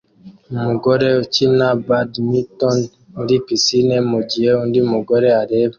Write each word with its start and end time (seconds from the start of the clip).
Umugore 0.53 1.07
ukina 1.23 1.67
badminton 1.87 2.77
muri 3.15 3.35
pisine 3.45 3.95
mugihe 4.11 4.49
undi 4.63 4.79
mugore 4.91 5.27
areba 5.43 5.69